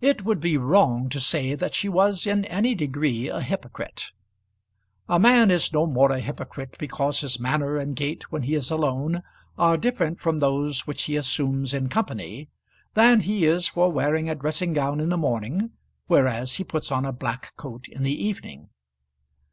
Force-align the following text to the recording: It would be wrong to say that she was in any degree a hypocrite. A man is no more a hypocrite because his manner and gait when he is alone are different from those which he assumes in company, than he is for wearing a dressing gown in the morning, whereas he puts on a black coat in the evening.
It 0.00 0.24
would 0.24 0.40
be 0.40 0.56
wrong 0.56 1.08
to 1.10 1.20
say 1.20 1.54
that 1.54 1.72
she 1.72 1.88
was 1.88 2.26
in 2.26 2.44
any 2.46 2.74
degree 2.74 3.28
a 3.28 3.40
hypocrite. 3.42 4.06
A 5.08 5.20
man 5.20 5.52
is 5.52 5.72
no 5.72 5.86
more 5.86 6.10
a 6.10 6.18
hypocrite 6.18 6.74
because 6.80 7.20
his 7.20 7.38
manner 7.38 7.76
and 7.76 7.94
gait 7.94 8.32
when 8.32 8.42
he 8.42 8.56
is 8.56 8.72
alone 8.72 9.22
are 9.56 9.76
different 9.76 10.18
from 10.18 10.38
those 10.38 10.84
which 10.88 11.04
he 11.04 11.14
assumes 11.14 11.72
in 11.72 11.88
company, 11.88 12.48
than 12.94 13.20
he 13.20 13.44
is 13.44 13.68
for 13.68 13.92
wearing 13.92 14.28
a 14.28 14.34
dressing 14.34 14.72
gown 14.72 14.98
in 14.98 15.10
the 15.10 15.16
morning, 15.16 15.70
whereas 16.08 16.56
he 16.56 16.64
puts 16.64 16.90
on 16.90 17.04
a 17.04 17.12
black 17.12 17.54
coat 17.56 17.86
in 17.86 18.02
the 18.02 18.20
evening. 18.26 18.68